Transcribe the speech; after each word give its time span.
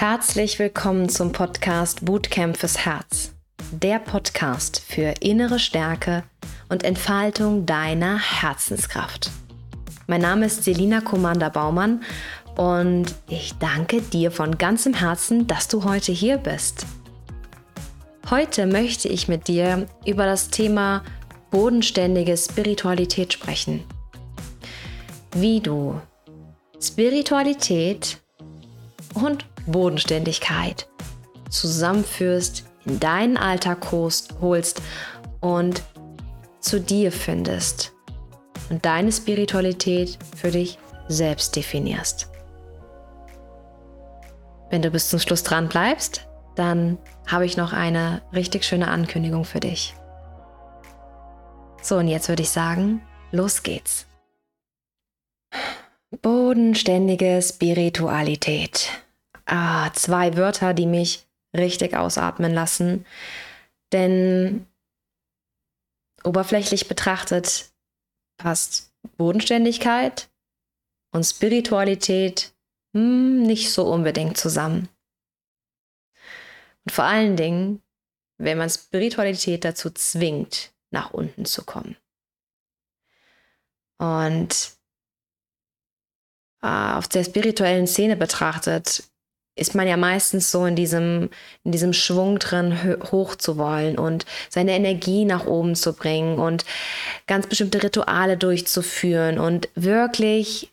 Herzlich 0.00 0.60
willkommen 0.60 1.08
zum 1.08 1.32
Podcast 1.32 2.04
Bootcamp 2.04 2.56
fürs 2.56 2.86
Herz. 2.86 3.32
Der 3.72 3.98
Podcast 3.98 4.78
für 4.78 5.14
innere 5.18 5.58
Stärke 5.58 6.22
und 6.68 6.84
Entfaltung 6.84 7.66
deiner 7.66 8.16
Herzenskraft. 8.16 9.32
Mein 10.06 10.20
Name 10.20 10.46
ist 10.46 10.62
Selina 10.62 11.00
Commander 11.00 11.50
Baumann 11.50 12.04
und 12.56 13.12
ich 13.28 13.54
danke 13.58 14.00
dir 14.00 14.30
von 14.30 14.56
ganzem 14.56 14.94
Herzen, 14.94 15.48
dass 15.48 15.66
du 15.66 15.82
heute 15.82 16.12
hier 16.12 16.36
bist. 16.36 16.86
Heute 18.30 18.66
möchte 18.66 19.08
ich 19.08 19.26
mit 19.26 19.48
dir 19.48 19.88
über 20.06 20.26
das 20.26 20.50
Thema 20.50 21.02
bodenständige 21.50 22.36
Spiritualität 22.36 23.32
sprechen. 23.32 23.82
Wie 25.32 25.58
du 25.58 26.00
Spiritualität 26.80 28.18
und 29.22 29.46
Bodenständigkeit 29.66 30.88
zusammenführst, 31.50 32.64
in 32.84 33.00
deinen 33.00 33.36
Alltag 33.36 33.90
holst 33.92 34.82
und 35.40 35.82
zu 36.60 36.80
dir 36.80 37.12
findest 37.12 37.92
und 38.70 38.84
deine 38.84 39.12
Spiritualität 39.12 40.18
für 40.36 40.50
dich 40.50 40.78
selbst 41.08 41.56
definierst. 41.56 42.30
Wenn 44.70 44.82
du 44.82 44.90
bis 44.90 45.08
zum 45.08 45.18
Schluss 45.18 45.42
dran 45.42 45.68
bleibst, 45.68 46.26
dann 46.54 46.98
habe 47.26 47.46
ich 47.46 47.56
noch 47.56 47.72
eine 47.72 48.22
richtig 48.34 48.64
schöne 48.64 48.88
Ankündigung 48.88 49.44
für 49.44 49.60
dich. 49.60 49.94
So, 51.80 51.96
und 51.96 52.08
jetzt 52.08 52.28
würde 52.28 52.42
ich 52.42 52.50
sagen, 52.50 53.00
los 53.30 53.62
geht's. 53.62 54.06
Bodenständige 56.22 57.40
Spiritualität. 57.40 58.90
Ah, 59.50 59.90
zwei 59.94 60.36
Wörter, 60.36 60.74
die 60.74 60.84
mich 60.84 61.26
richtig 61.56 61.94
ausatmen 61.94 62.52
lassen. 62.52 63.06
Denn 63.92 64.66
oberflächlich 66.22 66.86
betrachtet 66.86 67.72
passt 68.36 68.92
Bodenständigkeit 69.16 70.28
und 71.12 71.24
Spiritualität 71.24 72.52
hm, 72.94 73.42
nicht 73.42 73.72
so 73.72 73.90
unbedingt 73.90 74.36
zusammen. 74.36 74.90
Und 76.84 76.92
vor 76.92 77.04
allen 77.04 77.36
Dingen, 77.36 77.82
wenn 78.36 78.58
man 78.58 78.68
Spiritualität 78.68 79.64
dazu 79.64 79.88
zwingt, 79.90 80.74
nach 80.90 81.12
unten 81.12 81.46
zu 81.46 81.64
kommen. 81.64 81.96
Und 83.98 84.76
äh, 86.62 86.92
auf 86.92 87.08
der 87.08 87.24
spirituellen 87.24 87.86
Szene 87.86 88.16
betrachtet, 88.16 89.08
ist 89.58 89.74
man 89.74 89.88
ja 89.88 89.96
meistens 89.96 90.50
so 90.50 90.66
in 90.66 90.76
diesem, 90.76 91.30
in 91.64 91.72
diesem 91.72 91.92
Schwung 91.92 92.38
drin, 92.38 92.98
hoch 93.10 93.34
zu 93.34 93.56
wollen 93.58 93.98
und 93.98 94.24
seine 94.48 94.72
Energie 94.72 95.24
nach 95.24 95.46
oben 95.46 95.74
zu 95.74 95.92
bringen 95.92 96.38
und 96.38 96.64
ganz 97.26 97.46
bestimmte 97.46 97.82
Rituale 97.82 98.36
durchzuführen 98.36 99.38
und 99.38 99.68
wirklich 99.74 100.72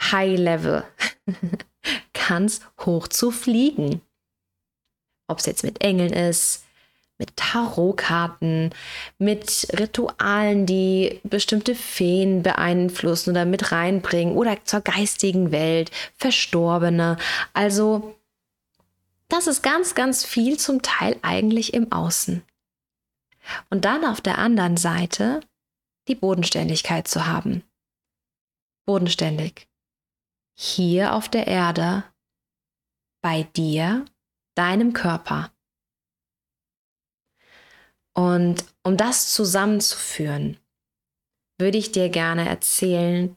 High 0.00 0.38
Level, 0.38 0.84
ganz 2.28 2.60
hoch 2.84 3.08
zu 3.08 3.30
fliegen. 3.30 4.02
Ob 5.28 5.38
es 5.38 5.46
jetzt 5.46 5.64
mit 5.64 5.82
Engeln 5.82 6.12
ist, 6.12 6.65
mit 7.18 7.36
Tarotkarten, 7.36 8.74
mit 9.18 9.68
Ritualen, 9.78 10.66
die 10.66 11.20
bestimmte 11.22 11.74
Feen 11.74 12.42
beeinflussen 12.42 13.30
oder 13.30 13.44
mit 13.44 13.72
reinbringen 13.72 14.36
oder 14.36 14.58
zur 14.64 14.82
geistigen 14.82 15.50
Welt, 15.50 15.90
Verstorbene. 16.16 17.16
Also 17.54 18.16
das 19.28 19.46
ist 19.46 19.62
ganz, 19.62 19.94
ganz 19.94 20.24
viel 20.24 20.58
zum 20.58 20.82
Teil 20.82 21.18
eigentlich 21.22 21.74
im 21.74 21.90
Außen. 21.90 22.42
Und 23.70 23.84
dann 23.84 24.04
auf 24.04 24.20
der 24.20 24.38
anderen 24.38 24.76
Seite 24.76 25.40
die 26.08 26.14
Bodenständigkeit 26.14 27.08
zu 27.08 27.26
haben. 27.26 27.62
Bodenständig. 28.84 29.68
Hier 30.54 31.14
auf 31.14 31.28
der 31.28 31.46
Erde, 31.46 32.04
bei 33.20 33.42
dir, 33.42 34.04
deinem 34.54 34.92
Körper. 34.92 35.50
Und 38.16 38.64
um 38.82 38.96
das 38.96 39.32
zusammenzuführen, 39.32 40.56
würde 41.58 41.76
ich 41.76 41.92
dir 41.92 42.08
gerne 42.08 42.48
erzählen, 42.48 43.36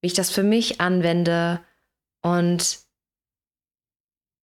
wie 0.00 0.08
ich 0.08 0.14
das 0.14 0.30
für 0.30 0.42
mich 0.42 0.80
anwende 0.80 1.64
und 2.20 2.80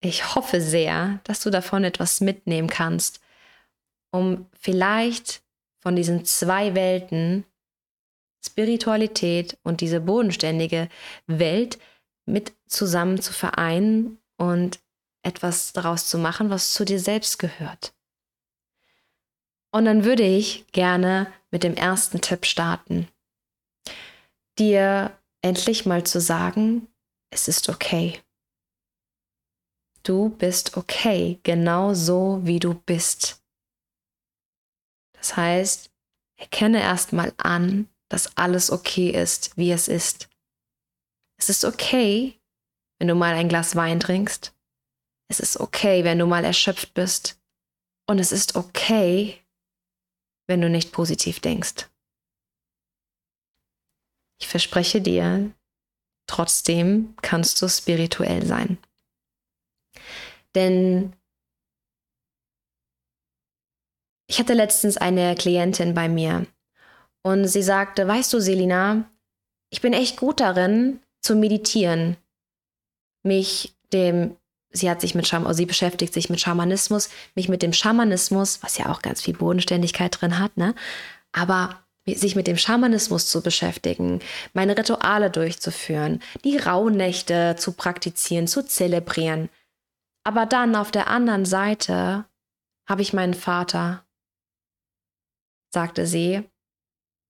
ich 0.02 0.34
hoffe 0.34 0.62
sehr, 0.62 1.20
dass 1.26 1.42
du 1.42 1.50
davon 1.50 1.84
etwas 1.84 2.22
mitnehmen 2.22 2.70
kannst, 2.70 3.20
um 4.12 4.48
vielleicht 4.54 5.42
von 5.80 5.98
diesen 5.98 6.24
zwei 6.24 6.74
Welten, 6.74 7.44
Spiritualität 8.46 9.58
und 9.64 9.82
diese 9.82 10.00
bodenständige 10.00 10.88
Welt, 11.28 11.80
mit 12.26 12.54
zusammen 12.66 13.22
zu 13.22 13.34
vereinen 13.34 14.20
und 14.38 14.80
etwas 15.22 15.74
daraus 15.74 16.08
zu 16.08 16.18
machen, 16.18 16.50
was 16.50 16.72
zu 16.72 16.86
dir 16.86 17.00
selbst 17.00 17.40
gehört. 17.40 17.94
Und 19.72 19.86
dann 19.86 20.04
würde 20.04 20.24
ich 20.24 20.66
gerne 20.72 21.32
mit 21.52 21.64
dem 21.64 21.76
ersten 21.76 22.22
Tipp 22.22 22.46
starten. 22.46 23.08
Dir 24.58 25.18
endlich 25.42 25.86
mal 25.86 26.04
zu 26.04 26.20
sagen, 26.20 26.88
es 27.32 27.48
ist 27.48 27.70
okay. 27.70 28.20
Du 30.04 30.30
bist 30.30 30.76
okay, 30.78 31.40
genau 31.44 31.94
so 31.94 32.40
wie 32.44 32.60
du 32.60 32.74
bist. 32.74 33.44
Das 35.14 35.36
heißt, 35.36 35.92
erkenne 36.38 36.82
erstmal 36.82 37.34
an, 37.38 37.90
dass 38.10 38.38
alles 38.38 38.72
okay 38.72 39.12
ist, 39.12 39.56
wie 39.58 39.72
es 39.72 39.88
ist. 39.88 40.30
Es 41.38 41.50
ist 41.50 41.64
okay, 41.64 42.40
wenn 42.98 43.08
du 43.08 43.16
mal 43.16 43.34
ein 43.34 43.50
Glas 43.50 43.76
Wein 43.76 44.00
trinkst. 44.00 44.54
Es 45.30 45.40
ist 45.40 45.60
okay, 45.60 46.04
wenn 46.04 46.18
du 46.18 46.26
mal 46.26 46.44
erschöpft 46.44 46.94
bist. 46.94 47.40
Und 48.08 48.20
es 48.20 48.32
ist 48.32 48.56
okay, 48.56 49.40
wenn 50.50 50.62
du 50.62 50.70
nicht 50.70 50.92
positiv 50.92 51.40
denkst. 51.40 51.88
Ich 54.42 54.48
verspreche 54.48 55.00
dir, 55.00 55.52
trotzdem 56.28 57.16
kannst 57.22 57.62
du 57.62 57.70
spirituell 57.70 58.46
sein. 58.46 58.80
Denn 60.56 61.14
ich 64.28 64.40
hatte 64.40 64.54
letztens 64.54 64.98
eine 64.98 65.36
Klientin 65.36 65.94
bei 65.94 66.10
mir 66.10 66.48
und 67.22 67.48
sie 67.48 67.64
sagte, 67.64 68.08
weißt 68.08 68.34
du, 68.34 68.40
Selina, 68.40 69.08
ich 69.72 69.82
bin 69.82 69.94
echt 69.94 70.18
gut 70.18 70.40
darin 70.40 71.00
zu 71.22 71.36
meditieren, 71.36 72.18
mich 73.24 73.76
dem 73.94 74.36
sie 74.72 74.90
hat 74.90 75.02
sich 75.02 75.16
mit 75.16 75.28
Scham, 75.28 75.48
also 75.48 75.58
sie 75.58 75.66
beschäftigt 75.66 76.14
sich 76.14 76.30
mit 76.30 76.40
Schamanismus, 76.40 77.10
mich 77.36 77.50
mit 77.50 77.62
dem 77.62 77.74
Schamanismus, 77.74 78.62
was 78.62 78.78
ja 78.78 78.88
auch 78.88 79.02
ganz 79.02 79.22
viel 79.22 79.36
Bodenständigkeit 79.36 80.20
drin 80.20 80.40
hat, 80.40 80.58
ne? 80.58 80.76
Aber 81.32 81.84
sich 82.06 82.36
mit 82.36 82.48
dem 82.48 82.58
Schamanismus 82.58 83.28
zu 83.28 83.42
beschäftigen, 83.42 84.20
meine 84.54 84.78
Rituale 84.78 85.30
durchzuführen, 85.30 86.22
die 86.44 86.58
Rauhnächte 86.58 87.56
zu 87.58 87.74
praktizieren, 87.74 88.48
zu 88.48 88.66
zelebrieren. 88.66 89.50
Aber 90.24 90.46
dann 90.46 90.76
auf 90.76 90.92
der 90.92 91.08
anderen 91.08 91.46
Seite 91.46 92.26
habe 92.88 93.02
ich 93.02 93.14
meinen 93.14 93.36
Vater, 93.36 94.06
sagte 95.72 96.08
sie, 96.08 96.50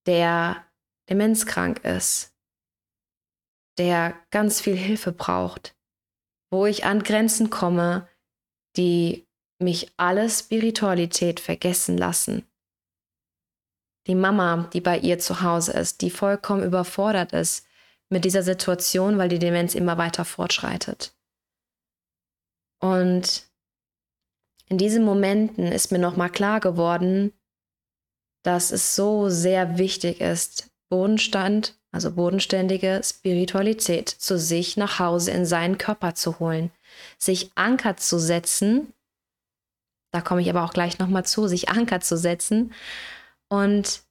der 0.06 0.64
demenzkrank 1.10 1.84
ist, 1.84 2.34
der 3.78 4.16
ganz 4.32 4.62
viel 4.62 4.76
Hilfe 4.76 5.12
braucht, 5.12 5.76
wo 6.52 6.66
ich 6.66 6.86
an 6.86 7.04
Grenzen 7.04 7.50
komme, 7.50 8.08
die 8.78 9.28
mich 9.60 9.92
alle 9.98 10.30
Spiritualität 10.30 11.40
vergessen 11.40 11.98
lassen. 11.98 12.46
Die 14.08 14.16
Mama, 14.16 14.70
die 14.74 14.82
bei 14.82 14.98
ihr 14.98 15.20
zu 15.20 15.42
Hause 15.42 15.74
ist, 15.74 16.02
die 16.02 16.10
vollkommen 16.10 16.64
überfordert 16.64 17.34
ist 17.34 17.66
mit 18.10 18.26
dieser 18.26 18.44
Situation, 18.44 19.18
weil 19.18 19.30
die 19.30 19.40
Demenz 19.40 19.76
immer 19.76 19.98
weiter 19.98 20.26
fortschreitet. 20.26 21.16
Und 22.82 23.48
in 24.68 24.78
diesen 24.78 25.04
Momenten 25.04 25.66
ist 25.72 25.92
mir 25.92 26.00
nochmal 26.00 26.32
klar 26.32 26.60
geworden, 26.60 27.34
dass 28.44 28.72
es 28.72 28.96
so 28.96 29.30
sehr 29.30 29.78
wichtig 29.78 30.22
ist, 30.22 30.72
Bodenstand 30.90 31.79
also 31.92 32.12
bodenständige 32.12 33.02
Spiritualität, 33.04 34.10
zu 34.10 34.38
sich 34.38 34.78
nach 34.78 35.00
Hause 35.00 35.32
in 35.32 35.46
seinen 35.46 35.78
Körper 35.78 36.16
zu 36.16 36.40
holen, 36.40 36.72
sich 37.18 37.52
Anker 37.56 37.98
zu 37.98 38.20
setzen, 38.20 38.94
da 40.12 40.22
komme 40.22 40.42
ich 40.42 40.50
aber 40.50 40.64
auch 40.64 40.74
gleich 40.74 41.00
nochmal 41.00 41.26
zu, 41.26 41.48
sich 41.48 41.70
Anker 41.70 42.02
zu 42.02 42.18
setzen 42.18 42.74
und 43.48 44.02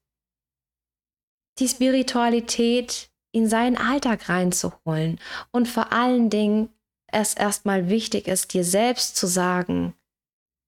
die 1.58 1.68
Spiritualität 1.68 3.10
in 3.32 3.48
seinen 3.48 3.76
Alltag 3.76 4.28
reinzuholen 4.28 5.20
und 5.50 5.68
vor 5.68 5.92
allen 5.92 6.30
Dingen 6.30 6.70
es 7.08 7.34
erstmal 7.34 7.88
wichtig 7.88 8.28
ist, 8.28 8.52
dir 8.52 8.64
selbst 8.64 9.16
zu 9.16 9.26
sagen, 9.26 9.94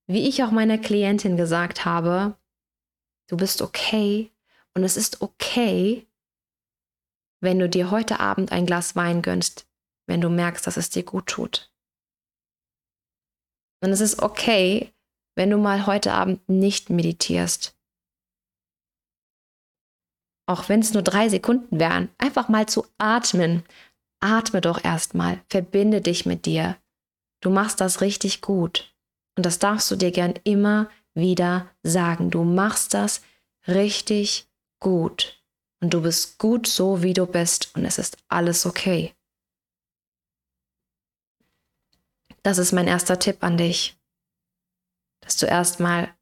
wie 0.06 0.28
ich 0.28 0.42
auch 0.42 0.50
meiner 0.50 0.78
Klientin 0.78 1.36
gesagt 1.36 1.84
habe, 1.84 2.36
du 3.28 3.36
bist 3.36 3.62
okay 3.62 4.30
und 4.74 4.82
es 4.82 4.96
ist 4.96 5.22
okay, 5.22 6.06
wenn 7.40 7.58
du 7.58 7.68
dir 7.68 7.90
heute 7.90 8.20
Abend 8.20 8.52
ein 8.52 8.66
Glas 8.66 8.96
Wein 8.96 9.22
gönnst, 9.22 9.66
wenn 10.06 10.20
du 10.20 10.28
merkst, 10.28 10.66
dass 10.66 10.76
es 10.76 10.90
dir 10.90 11.02
gut 11.02 11.26
tut. 11.26 11.72
Und 13.82 13.90
es 13.90 14.00
ist 14.00 14.22
okay, 14.22 14.92
wenn 15.36 15.50
du 15.50 15.56
mal 15.56 15.86
heute 15.86 16.12
Abend 16.12 16.46
nicht 16.48 16.90
meditierst. 16.90 17.76
Auch 20.46 20.68
wenn 20.68 20.80
es 20.80 20.92
nur 20.92 21.02
drei 21.02 21.28
Sekunden 21.28 21.78
wären, 21.78 22.10
einfach 22.18 22.48
mal 22.48 22.66
zu 22.66 22.86
atmen. 22.98 23.62
Atme 24.20 24.60
doch 24.60 24.84
erstmal, 24.84 25.40
verbinde 25.48 26.00
dich 26.00 26.26
mit 26.26 26.44
dir. 26.44 26.76
Du 27.40 27.48
machst 27.48 27.80
das 27.80 28.00
richtig 28.00 28.42
gut. 28.42 28.94
Und 29.36 29.46
das 29.46 29.58
darfst 29.58 29.90
du 29.90 29.96
dir 29.96 30.10
gern 30.10 30.34
immer 30.44 30.90
wieder 31.14 31.70
sagen. 31.82 32.30
Du 32.30 32.44
machst 32.44 32.92
das 32.92 33.22
richtig 33.66 34.46
gut. 34.80 35.39
Und 35.80 35.94
du 35.94 36.02
bist 36.02 36.38
gut 36.38 36.66
so, 36.66 37.02
wie 37.02 37.14
du 37.14 37.26
bist. 37.26 37.74
Und 37.74 37.84
es 37.84 37.98
ist 37.98 38.18
alles 38.28 38.66
okay. 38.66 39.14
Das 42.42 42.58
ist 42.58 42.72
mein 42.72 42.86
erster 42.86 43.18
Tipp 43.18 43.38
an 43.40 43.56
dich. 43.56 43.98
Dass 45.22 45.36
du 45.36 45.46
erstmal 45.46 46.14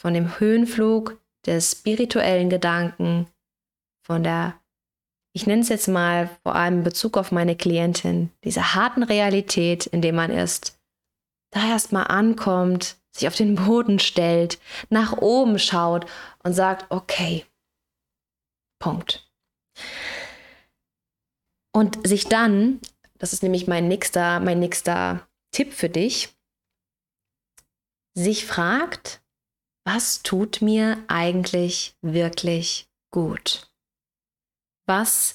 von 0.00 0.14
dem 0.14 0.38
Höhenflug 0.38 1.20
des 1.46 1.72
spirituellen 1.72 2.50
Gedanken, 2.50 3.26
von 4.02 4.22
der, 4.22 4.58
ich 5.32 5.46
nenne 5.46 5.62
es 5.62 5.68
jetzt 5.68 5.88
mal 5.88 6.28
vor 6.42 6.54
allem 6.54 6.78
in 6.78 6.84
Bezug 6.84 7.16
auf 7.16 7.32
meine 7.32 7.56
Klientin, 7.56 8.30
dieser 8.44 8.74
harten 8.74 9.02
Realität, 9.02 9.86
in 9.86 10.02
der 10.02 10.12
man 10.12 10.30
ist, 10.30 10.78
da 11.50 11.68
erstmal 11.68 12.06
ankommt, 12.08 12.96
sich 13.12 13.26
auf 13.28 13.34
den 13.34 13.56
Boden 13.56 13.98
stellt, 13.98 14.58
nach 14.88 15.16
oben 15.18 15.58
schaut 15.58 16.06
und 16.42 16.54
sagt, 16.54 16.86
okay, 16.90 17.44
Punkt. 18.80 19.30
Und 21.72 22.04
sich 22.04 22.24
dann, 22.24 22.80
das 23.18 23.32
ist 23.32 23.44
nämlich 23.44 23.68
mein 23.68 23.86
nächster, 23.86 24.40
mein 24.40 24.58
nächster 24.58 25.28
Tipp 25.52 25.72
für 25.72 25.88
dich, 25.88 26.34
sich 28.14 28.44
fragt, 28.44 29.22
was 29.84 30.22
tut 30.22 30.62
mir 30.62 31.02
eigentlich 31.06 31.94
wirklich 32.02 32.88
gut? 33.12 33.70
Was 34.86 35.34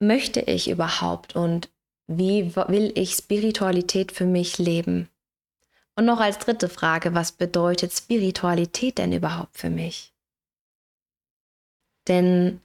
möchte 0.00 0.40
ich 0.40 0.68
überhaupt 0.68 1.36
und 1.36 1.70
wie 2.08 2.56
will 2.56 2.92
ich 2.96 3.12
Spiritualität 3.12 4.12
für 4.12 4.26
mich 4.26 4.58
leben? 4.58 5.08
Und 5.94 6.04
noch 6.04 6.20
als 6.20 6.38
dritte 6.38 6.68
Frage, 6.68 7.14
was 7.14 7.32
bedeutet 7.32 7.92
Spiritualität 7.92 8.98
denn 8.98 9.12
überhaupt 9.12 9.56
für 9.58 9.70
mich? 9.70 10.14
Denn 12.08 12.60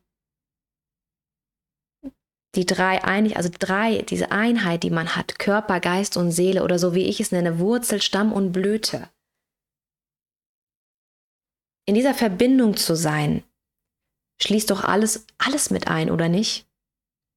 die 2.56 2.66
drei 2.66 3.04
einig, 3.04 3.36
also 3.38 3.50
drei, 3.52 4.04
diese 4.04 4.32
Einheit, 4.32 4.84
die 4.84 4.92
man 4.92 5.16
hat, 5.16 5.40
Körper, 5.40 5.80
Geist 5.80 6.18
und 6.18 6.32
Seele 6.32 6.64
oder 6.64 6.78
so 6.78 6.94
wie 6.94 7.06
ich 7.06 7.20
es 7.20 7.32
nenne, 7.32 7.60
Wurzel, 7.60 8.02
Stamm 8.02 8.32
und 8.32 8.52
Blüte. 8.52 9.10
In 11.86 11.96
dieser 11.96 12.14
Verbindung 12.14 12.78
zu 12.78 12.96
sein, 12.96 13.44
schließt 14.42 14.70
doch 14.70 14.84
alles, 14.84 15.26
alles 15.38 15.70
mit 15.70 15.88
ein, 15.88 16.12
oder 16.12 16.30
nicht? 16.30 16.68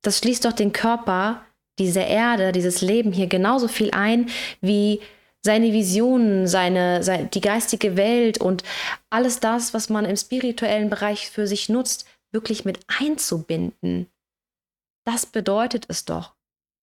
Das 0.03 0.19
schließt 0.19 0.45
doch 0.45 0.53
den 0.53 0.73
Körper, 0.73 1.45
diese 1.79 2.01
Erde, 2.01 2.53
dieses 2.53 2.81
Leben 2.81 3.13
hier 3.13 3.27
genauso 3.27 3.69
viel 3.69 3.91
ein 3.91 4.31
wie 4.61 5.01
seine 5.47 5.73
Visionen, 5.73 6.47
seine, 6.47 7.03
seine, 7.03 7.29
die 7.29 7.41
geistige 7.41 7.97
Welt 7.97 8.39
und 8.39 8.63
alles 9.09 9.41
das, 9.41 9.73
was 9.73 9.89
man 9.89 10.05
im 10.05 10.17
spirituellen 10.17 10.91
Bereich 10.91 11.31
für 11.31 11.47
sich 11.47 11.71
nutzt, 11.71 12.07
wirklich 12.33 12.67
mit 12.67 12.81
einzubinden. 13.01 14.11
Das 15.07 15.25
bedeutet 15.25 15.87
es 15.89 16.05
doch, 16.05 16.37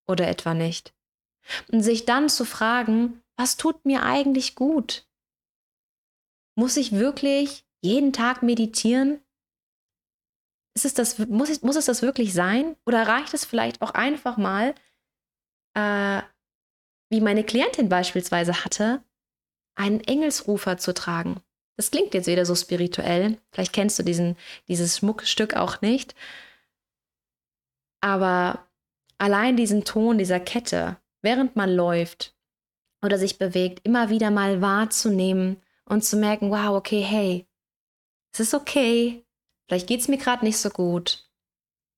oder 0.08 0.28
etwa 0.28 0.56
nicht? 0.56 0.96
Und 1.72 1.84
sich 1.84 2.06
dann 2.06 2.30
zu 2.30 2.46
fragen, 2.46 3.22
was 3.38 3.58
tut 3.58 3.86
mir 3.86 4.04
eigentlich 4.04 4.56
gut? 4.56 5.06
Muss 6.56 6.78
ich 6.78 6.94
wirklich 6.94 7.66
jeden 7.82 8.14
Tag 8.14 8.44
meditieren? 8.44 9.20
Ist 10.76 10.86
es 10.86 10.94
das, 10.94 11.20
muss, 11.20 11.50
ich, 11.50 11.62
muss 11.62 11.76
es 11.76 11.86
das 11.86 12.02
wirklich 12.02 12.34
sein? 12.34 12.78
Oder 12.86 13.08
reicht 13.08 13.34
es 13.34 13.46
vielleicht 13.46 13.82
auch 13.82 13.92
einfach 13.92 14.38
mal, 14.38 14.74
äh, 15.76 16.22
wie 17.14 17.22
meine 17.22 17.44
Klientin 17.44 17.90
beispielsweise 17.90 18.66
hatte, 18.66 19.04
einen 19.76 20.02
Engelsrufer 20.02 20.80
zu 20.80 20.96
tragen? 20.96 21.42
Das 21.78 21.92
klingt 21.92 22.16
jetzt 22.16 22.26
wieder 22.26 22.44
so 22.46 22.56
spirituell. 22.56 23.38
Vielleicht 23.52 23.72
kennst 23.72 24.00
du 24.00 24.04
diesen, 24.04 24.36
dieses 24.68 24.98
Schmuckstück 24.98 25.56
auch 25.56 25.82
nicht. 25.82 26.16
Aber 28.02 28.68
allein 29.20 29.56
diesen 29.56 29.86
Ton 29.86 30.18
dieser 30.18 30.40
Kette, 30.40 30.98
während 31.22 31.56
man 31.56 31.70
läuft 31.70 32.36
oder 33.04 33.20
sich 33.20 33.38
bewegt, 33.38 33.82
immer 33.84 34.10
wieder 34.10 34.32
mal 34.32 34.62
wahrzunehmen 34.62 35.62
und 35.86 36.04
zu 36.04 36.18
merken, 36.18 36.50
wow, 36.50 36.76
okay, 36.76 37.02
hey, 37.02 37.46
es 38.34 38.40
ist 38.40 38.56
okay. 38.56 39.24
Vielleicht 39.68 39.88
geht 39.88 40.00
es 40.00 40.08
mir 40.08 40.18
gerade 40.18 40.44
nicht 40.44 40.58
so 40.58 40.72
gut, 40.72 41.30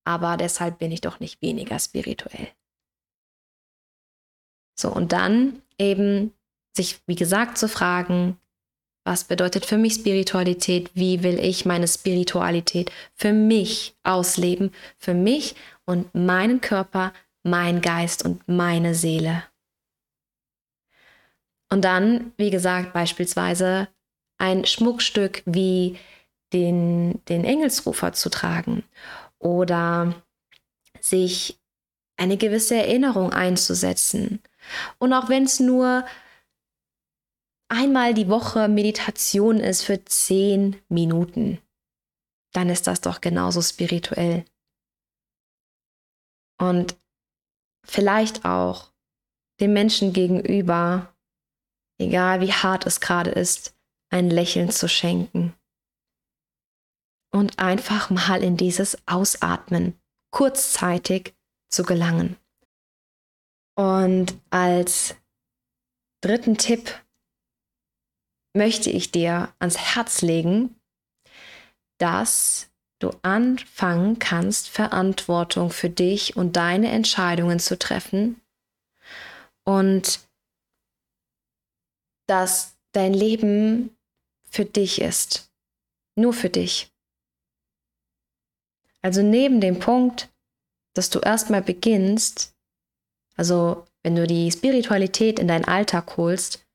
aber 0.03 0.35
deshalb 0.35 0.77
bin 0.79 0.91
ich 0.91 1.01
doch 1.01 1.21
nicht 1.21 1.41
weniger 1.41 1.79
spirituell. 1.79 2.50
So, 4.75 4.89
und 4.92 5.12
dann 5.12 5.62
eben 5.80 6.33
sich, 6.74 7.00
wie 7.07 7.16
gesagt, 7.16 7.57
zu 7.57 7.68
fragen, 7.68 8.38
was 9.06 9.24
bedeutet 9.24 9.66
für 9.66 9.77
mich 9.77 9.94
Spiritualität? 9.94 10.89
Wie 10.95 11.24
will 11.24 11.39
ich 11.39 11.66
meine 11.66 11.88
Spiritualität 11.88 12.92
für 13.13 13.33
mich 13.33 13.95
ausleben? 14.04 14.72
Für 14.98 15.13
mich 15.13 15.56
und 15.86 16.13
meinen 16.16 16.60
Körper, 16.60 17.13
mein 17.44 17.81
Geist 17.81 18.25
und 18.25 18.48
meine 18.48 18.95
Seele. 18.95 19.44
Und 21.69 21.83
dann, 21.83 22.33
wie 22.38 22.50
gesagt, 22.50 22.94
beispielsweise 22.94 23.88
ein 24.38 24.66
Schmuckstück 24.66 25.44
wie 25.45 25.98
den, 26.51 27.22
den 27.25 27.44
Engelsrufer 27.44 28.13
zu 28.13 28.30
tragen 28.30 28.83
oder 29.39 30.16
sich 31.00 31.60
eine 32.18 32.38
gewisse 32.38 32.75
Erinnerung 32.75 33.34
einzusetzen. 33.34 34.41
Und 35.00 35.13
auch 35.13 35.29
wenn 35.29 35.43
es 35.43 35.60
nur 35.60 36.05
einmal 37.69 38.13
die 38.13 38.29
Woche 38.29 38.67
Meditation 38.67 39.60
ist 39.60 39.84
für 39.84 40.03
zehn 40.05 40.81
Minuten, 40.89 41.60
dann 42.53 42.69
ist 42.69 42.88
das 42.88 43.01
doch 43.01 43.22
genauso 43.22 43.62
spirituell. 43.62 44.45
Und 46.57 46.98
vielleicht 47.86 48.45
auch 48.45 48.91
dem 49.60 49.74
Menschen 49.74 50.13
gegenüber, 50.13 51.13
egal 51.98 52.41
wie 52.41 52.53
hart 52.53 52.86
es 52.86 53.00
gerade 53.00 53.31
ist, 53.31 53.75
ein 54.10 54.29
Lächeln 54.29 54.69
zu 54.72 54.88
schenken. 54.88 55.53
Und 57.34 57.60
einfach 57.60 58.10
mal 58.10 58.41
in 58.41 58.55
dieses 58.55 58.98
Ausatmen 59.07 60.00
kurzzeitig 60.31 61.36
zu 61.69 61.84
gelangen. 61.84 62.38
Und 63.75 64.39
als 64.50 65.15
dritten 66.22 66.58
Tipp 66.58 67.03
möchte 68.53 68.89
ich 68.89 69.12
dir 69.12 69.53
ans 69.60 69.77
Herz 69.77 70.22
legen, 70.22 70.79
dass 71.98 72.70
du 73.00 73.12
anfangen 73.22 74.20
kannst, 74.20 74.70
Verantwortung 74.70 75.70
für 75.70 75.89
dich 75.89 76.38
und 76.38 76.55
deine 76.55 76.89
Entscheidungen 76.91 77.60
zu 77.60 77.77
treffen 77.77 78.41
und 79.65 80.22
dass 82.27 82.77
dein 82.94 83.13
Leben 83.13 83.96
für 84.50 84.65
dich 84.65 85.01
ist, 85.01 85.51
nur 86.15 86.34
für 86.34 86.50
dich. 86.50 86.91
Also 89.01 89.22
neben 89.22 89.60
dem 89.60 89.79
Punkt, 89.79 90.34
dass 90.94 91.10
du 91.10 91.20
erstmal 91.20 91.62
beginnst, 91.62 92.54
also 93.36 93.86
wenn 94.04 94.15
du 94.15 94.27
die 94.27 94.51
Spiritualität 94.51 95.39
in 95.39 95.48
deinen 95.48 95.65
Alltag 95.65 96.18
holst, 96.18 96.65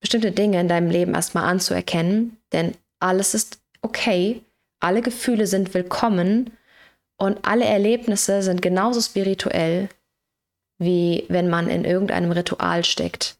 bestimmte 0.00 0.32
Dinge 0.32 0.60
in 0.60 0.68
deinem 0.68 0.90
Leben 0.90 1.14
erstmal 1.14 1.44
anzuerkennen, 1.44 2.38
denn 2.52 2.76
alles 3.00 3.34
ist 3.34 3.60
okay, 3.82 4.42
alle 4.80 5.02
Gefühle 5.02 5.46
sind 5.46 5.74
willkommen 5.74 6.56
und 7.18 7.46
alle 7.46 7.64
Erlebnisse 7.64 8.42
sind 8.42 8.62
genauso 8.62 9.00
spirituell, 9.00 9.88
wie 10.78 11.24
wenn 11.28 11.48
man 11.48 11.68
in 11.68 11.84
irgendeinem 11.84 12.32
Ritual 12.32 12.84
steckt 12.84 13.38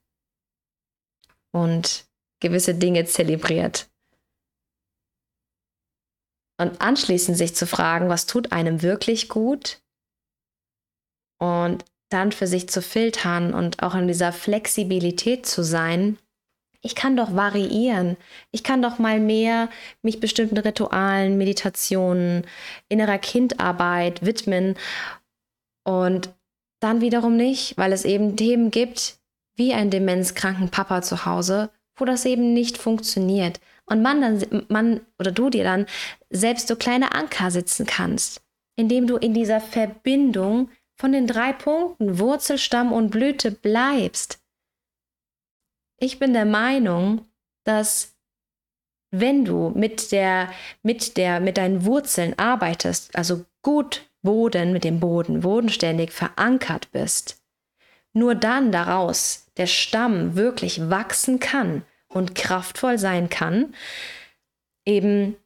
und 1.52 2.06
gewisse 2.40 2.74
Dinge 2.74 3.04
zelebriert. 3.04 3.88
Und 6.58 6.80
anschließend 6.80 7.36
sich 7.36 7.54
zu 7.54 7.66
fragen, 7.66 8.08
was 8.08 8.24
tut 8.24 8.52
einem 8.52 8.80
wirklich 8.80 9.28
gut? 9.28 9.82
Und 11.38 11.84
dann 12.08 12.32
für 12.32 12.46
sich 12.46 12.68
zu 12.68 12.82
filtern 12.82 13.52
und 13.52 13.82
auch 13.82 13.94
in 13.94 14.08
dieser 14.08 14.32
Flexibilität 14.32 15.46
zu 15.46 15.62
sein, 15.62 16.18
ich 16.86 16.94
kann 16.94 17.16
doch 17.16 17.34
variieren. 17.34 18.16
Ich 18.52 18.62
kann 18.62 18.80
doch 18.80 19.00
mal 19.00 19.18
mehr 19.18 19.68
mich 20.02 20.20
bestimmten 20.20 20.56
Ritualen, 20.56 21.36
Meditationen, 21.36 22.46
innerer 22.88 23.18
Kindarbeit 23.18 24.24
widmen 24.24 24.76
und 25.84 26.30
dann 26.80 27.00
wiederum 27.00 27.36
nicht, 27.36 27.76
weil 27.76 27.92
es 27.92 28.04
eben 28.04 28.36
Themen 28.36 28.70
gibt, 28.70 29.18
wie 29.56 29.74
einen 29.74 29.90
demenzkranken 29.90 30.70
Papa 30.70 31.02
zu 31.02 31.24
Hause, 31.24 31.70
wo 31.96 32.04
das 32.04 32.24
eben 32.24 32.52
nicht 32.52 32.78
funktioniert. 32.78 33.60
Und 33.86 34.02
man 34.02 34.20
dann, 34.20 34.66
man 34.68 35.00
oder 35.18 35.32
du 35.32 35.50
dir 35.50 35.64
dann 35.64 35.86
selbst 36.30 36.68
so 36.68 36.76
kleine 36.76 37.14
Anker 37.14 37.50
sitzen 37.50 37.86
kannst, 37.86 38.42
indem 38.76 39.06
du 39.06 39.16
in 39.16 39.34
dieser 39.34 39.60
Verbindung 39.60 40.70
von 40.96 41.12
den 41.12 41.26
drei 41.26 41.52
Punkten 41.52 42.18
Wurzel, 42.18 42.58
Stamm 42.58 42.92
und 42.92 43.10
Blüte 43.10 43.50
bleibst. 43.50 44.40
Ich 45.98 46.18
bin 46.18 46.32
der 46.32 46.44
Meinung, 46.44 47.26
dass 47.64 48.14
wenn 49.10 49.44
du 49.44 49.70
mit 49.70 50.12
der, 50.12 50.50
mit 50.82 51.16
der, 51.16 51.40
mit 51.40 51.58
deinen 51.58 51.84
Wurzeln 51.84 52.38
arbeitest, 52.38 53.14
also 53.16 53.44
gut 53.62 54.08
Boden 54.22 54.72
mit 54.72 54.84
dem 54.84 54.98
Boden, 54.98 55.40
bodenständig 55.40 56.10
verankert 56.10 56.90
bist, 56.92 57.40
nur 58.12 58.34
dann 58.34 58.72
daraus 58.72 59.46
der 59.56 59.66
Stamm 59.66 60.34
wirklich 60.34 60.90
wachsen 60.90 61.38
kann 61.38 61.84
und 62.08 62.34
kraftvoll 62.34 62.98
sein 62.98 63.28
kann, 63.30 63.74
eben 64.84 65.36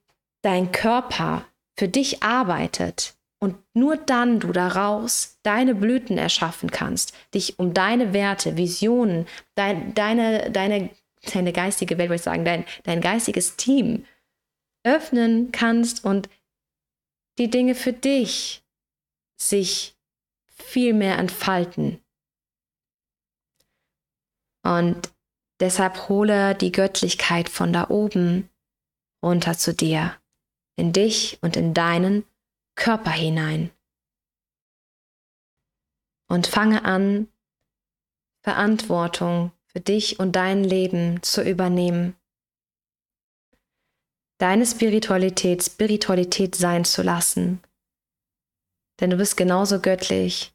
dein 0.42 0.73
Körper 0.73 1.45
für 1.76 1.88
dich 1.88 2.23
arbeitet 2.23 3.14
und 3.43 3.57
nur 3.75 3.97
dann 3.97 4.39
du 4.39 4.53
daraus 4.53 5.39
deine 5.43 5.75
Blüten 5.75 6.19
erschaffen 6.19 6.71
kannst, 6.71 7.15
dich 7.35 7.59
um 7.59 7.73
deine 7.75 8.13
Werte, 8.13 8.57
Visionen, 8.57 9.27
dein, 9.55 9.95
deine, 9.95 10.51
deine, 10.51 10.91
deine 11.33 11.53
geistige 11.53 11.97
Welt, 11.99 12.11
würde 12.11 12.17
ich 12.17 12.23
sagen, 12.23 12.45
dein, 12.45 12.65
dein 12.85 13.01
geistiges 13.01 13.57
Team 13.57 14.05
öffnen 14.85 15.53
kannst 15.53 16.05
und 16.05 16.29
die 17.39 17.49
Dinge 17.49 17.75
für 17.75 17.95
dich 17.95 18.63
sich 19.41 19.97
viel 20.47 20.93
mehr 20.93 21.19
entfalten. 21.19 22.03
Und 24.63 25.11
deshalb 25.61 26.11
hole 26.11 26.55
die 26.55 26.73
Göttlichkeit 26.73 27.49
von 27.49 27.73
da 27.73 27.89
oben 27.89 28.51
runter 29.25 29.57
zu 29.57 29.73
dir, 29.73 30.17
in 30.77 30.93
dich 30.93 31.39
und 31.41 31.57
in 31.57 31.73
deinen 31.73 32.25
Körper 32.75 33.11
hinein. 33.11 33.71
Und 36.29 36.47
fange 36.47 36.85
an, 36.85 37.29
Verantwortung 38.43 39.53
für 39.67 39.81
dich 39.81 40.19
und 40.19 40.33
dein 40.33 40.65
Leben 40.65 41.23
zu 41.23 41.43
übernehmen. 41.43 42.17
Deine 44.39 44.65
Spiritualität 44.65 45.62
Spiritualität 45.62 46.55
sein 46.55 46.85
zu 46.85 47.03
lassen. 47.03 47.62
Denn 48.99 49.11
du 49.11 49.17
bist 49.17 49.37
genauso 49.37 49.81
göttlich 49.81 50.55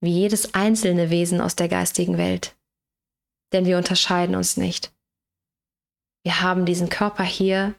wie 0.00 0.12
jedes 0.12 0.54
einzelne 0.54 1.10
Wesen 1.10 1.40
aus 1.40 1.56
der 1.56 1.68
geistigen 1.68 2.18
Welt. 2.18 2.56
Denn 3.52 3.64
wir 3.64 3.78
unterscheiden 3.78 4.36
uns 4.36 4.56
nicht. 4.56 4.92
Wir 6.24 6.40
haben 6.40 6.66
diesen 6.66 6.88
Körper 6.88 7.24
hier, 7.24 7.74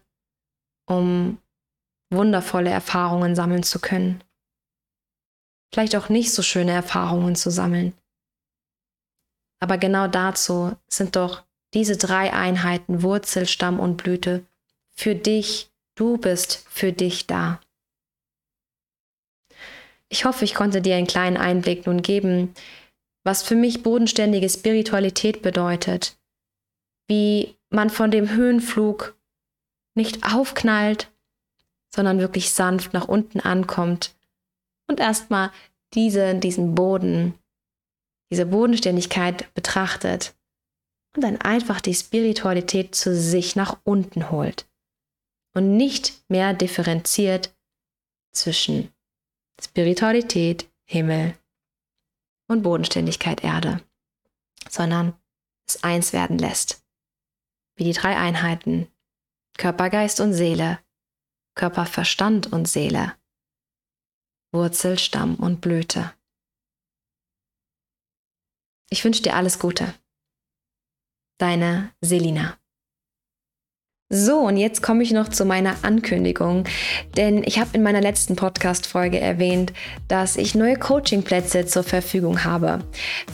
um 0.86 1.40
wundervolle 2.16 2.70
Erfahrungen 2.70 3.36
sammeln 3.36 3.64
zu 3.64 3.80
können. 3.80 4.24
Vielleicht 5.74 5.96
auch 5.96 6.10
nicht 6.10 6.34
so 6.34 6.42
schöne 6.42 6.72
Erfahrungen 6.72 7.36
zu 7.36 7.50
sammeln. 7.50 7.94
Aber 9.60 9.78
genau 9.78 10.08
dazu 10.08 10.76
sind 10.88 11.16
doch 11.16 11.44
diese 11.74 11.98
drei 11.98 12.34
Einheiten 12.34 13.02
Wurzel, 13.02 13.48
Stamm 13.48 13.80
und 13.80 13.98
Blüte 13.98 14.46
für 14.96 15.16
dich. 15.16 15.70
Du 15.96 16.18
bist 16.18 16.66
für 16.70 16.92
dich 16.92 17.26
da. 17.26 17.62
Ich 20.10 20.26
hoffe, 20.26 20.46
ich 20.46 20.54
konnte 20.54 20.82
dir 20.82 20.96
einen 20.96 21.08
kleinen 21.08 21.38
Einblick 21.38 21.88
nun 21.88 22.02
geben, 22.02 22.54
was 23.24 23.44
für 23.44 23.56
mich 23.56 23.82
bodenständige 23.82 24.50
Spiritualität 24.50 25.42
bedeutet, 25.42 26.18
wie 27.08 27.56
man 27.70 27.90
von 27.90 28.12
dem 28.12 28.30
Höhenflug 28.30 29.18
nicht 29.96 30.24
aufknallt, 30.24 31.12
sondern 31.96 32.20
wirklich 32.20 32.52
sanft 32.52 32.94
nach 32.94 33.08
unten 33.08 33.40
ankommt 33.40 34.16
und 34.88 35.00
erstmal 35.00 35.52
diese, 35.94 36.36
diesen 36.36 36.76
Boden, 36.76 37.36
diese 38.30 38.46
Bodenständigkeit 38.46 39.54
betrachtet 39.54 40.36
und 41.16 41.24
dann 41.24 41.40
einfach 41.40 41.80
die 41.80 41.94
Spiritualität 41.94 42.96
zu 42.96 43.16
sich 43.16 43.56
nach 43.56 43.80
unten 43.86 44.30
holt 44.30 44.68
und 45.54 45.78
nicht 45.78 46.22
mehr 46.28 46.54
differenziert 46.54 47.56
zwischen 48.34 48.92
Spiritualität, 49.64 50.70
Himmel 50.84 51.34
und 52.50 52.62
Bodenständigkeit, 52.62 53.42
Erde, 53.42 53.82
sondern 54.70 55.14
es 55.66 55.82
eins 55.82 56.12
werden 56.12 56.38
lässt. 56.38 56.84
Wie 57.78 57.86
die 57.86 57.94
drei 57.94 58.18
Einheiten 58.18 58.90
Körper, 59.58 59.90
Geist 59.90 60.20
und 60.20 60.34
Seele 60.34 60.80
Körper, 61.56 61.86
Verstand 61.86 62.52
und 62.52 62.68
Seele, 62.68 63.18
Wurzel, 64.54 65.00
Stamm 65.00 65.36
und 65.36 65.62
Blüte. 65.62 66.14
Ich 68.90 69.04
wünsche 69.04 69.24
dir 69.24 69.36
alles 69.36 69.60
Gute. 69.60 69.94
Deine 71.38 71.94
Selina. 72.02 72.58
So, 74.18 74.38
und 74.38 74.56
jetzt 74.56 74.82
komme 74.82 75.04
ich 75.04 75.12
noch 75.12 75.28
zu 75.28 75.44
meiner 75.44 75.76
Ankündigung, 75.82 76.64
denn 77.18 77.44
ich 77.44 77.60
habe 77.60 77.72
in 77.74 77.84
meiner 77.84 78.00
letzten 78.00 78.38
Podcast-Folge 78.38 79.20
erwähnt, 79.20 79.74
dass 80.08 80.38
ich 80.38 80.56
neue 80.56 80.78
Coachingplätze 80.78 81.66
zur 81.66 81.84
Verfügung 81.84 82.46
habe 82.46 82.80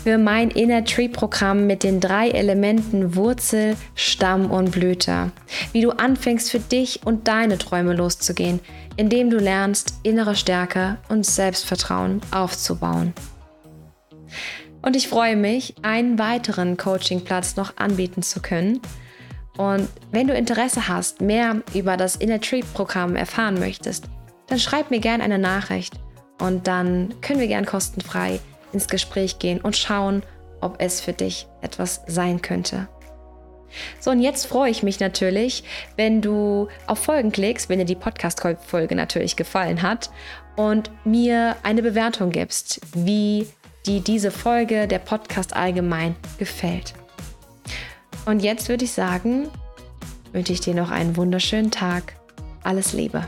für 0.04 0.18
mein 0.18 0.50
Inner 0.50 0.84
Tree-Programm 0.84 1.68
mit 1.68 1.84
den 1.84 2.00
drei 2.00 2.30
Elementen 2.30 3.16
Wurzel, 3.16 3.76
Stamm 3.94 4.50
und 4.50 4.72
Blüte. 4.72 5.32
Wie 5.72 5.82
du 5.82 5.92
anfängst 5.92 6.50
für 6.50 6.60
dich 6.60 7.02
und 7.06 7.28
deine 7.28 7.60
Träume 7.60 7.94
loszugehen, 7.94 8.60
indem 8.98 9.30
du 9.30 9.38
lernst, 9.38 9.94
innere 10.02 10.36
Stärke 10.36 10.98
und 11.10 11.28
Selbstvertrauen 11.28 12.22
aufzubauen. 12.32 13.14
Und 14.82 14.96
ich 14.96 15.08
freue 15.08 15.36
mich, 15.36 15.76
einen 15.84 16.18
weiteren 16.18 16.76
Coachingplatz 16.76 17.56
noch 17.56 17.78
anbieten 17.78 18.24
zu 18.24 18.42
können. 18.42 18.82
Und 19.62 19.89
wenn 20.12 20.25
du 20.25 20.34
Interesse 20.34 20.88
hast, 20.88 21.22
mehr 21.22 21.62
über 21.75 21.96
das 21.96 22.15
Inner 22.15 22.41
Tree 22.41 22.63
Programm 22.74 23.15
erfahren 23.15 23.60
möchtest, 23.60 24.06
dann 24.48 24.58
schreib 24.58 24.89
mir 24.89 25.00
gerne 25.00 25.24
eine 25.24 25.38
Nachricht 25.38 25.94
und 26.39 26.65
dann 26.65 27.13
können 27.22 27.39
wir 27.39 27.48
gern 27.48 27.68
kostenfrei 27.68 28.39
ins 28.74 28.88
Gespräch 28.88 29.38
gehen 29.38 29.62
und 29.62 29.77
schauen, 29.77 30.24
ob 30.62 30.77
es 30.80 31.00
für 31.00 31.13
dich 31.13 31.48
etwas 31.62 32.01
sein 32.08 32.41
könnte. 32.41 32.88
So, 34.00 34.10
und 34.10 34.22
jetzt 34.22 34.48
freue 34.48 34.72
ich 34.72 34.82
mich 34.82 35.00
natürlich, 35.00 35.63
wenn 35.96 36.24
du 36.24 36.68
auf 36.88 36.98
Folgen 36.98 37.32
klickst, 37.32 37.70
wenn 37.70 37.77
dir 37.77 37.86
die 37.86 37.94
Podcast-Folge 37.94 38.96
natürlich 38.96 39.36
gefallen 39.36 39.84
hat 39.84 40.10
und 40.56 40.89
mir 41.06 41.56
eine 41.62 41.84
Bewertung 41.84 42.32
gibst, 42.32 42.82
wie 42.96 43.48
dir 43.86 44.01
diese 44.01 44.32
Folge, 44.32 44.88
der 44.88 45.00
Podcast 45.00 45.56
allgemein 45.56 46.15
gefällt. 46.39 46.96
Und 48.25 48.42
jetzt 48.42 48.70
würde 48.70 48.86
ich 48.86 48.92
sagen, 48.92 49.48
wünsche 50.32 50.54
ich 50.54 50.62
dir 50.62 50.75
noch 50.75 50.92
einen 50.92 51.18
wunderschönen 51.18 51.72
Tag. 51.72 52.16
Alles 52.63 52.94
Liebe. 52.94 53.28